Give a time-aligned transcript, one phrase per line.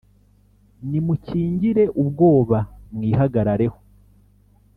[0.89, 2.59] nimukingire ubwoba
[2.95, 3.77] mwihagarareho